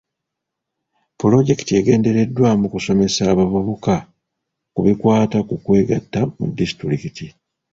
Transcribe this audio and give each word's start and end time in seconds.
Pulojekiti 1.19 1.71
egendereddwamu 1.79 2.65
kusomesa 2.75 3.21
abavubuka 3.33 3.93
ku 4.73 4.79
bikwata 4.85 5.37
ku 5.47 5.55
kwegatta 5.65 6.19
mu 6.37 6.45
disitulikiti. 6.57 7.25